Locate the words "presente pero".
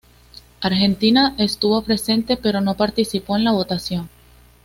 1.83-2.59